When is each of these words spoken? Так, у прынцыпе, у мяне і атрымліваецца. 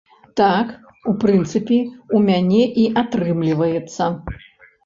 Так, 0.39 0.71
у 1.11 1.13
прынцыпе, 1.23 1.77
у 2.15 2.23
мяне 2.31 2.63
і 2.85 2.87
атрымліваецца. 3.05 4.13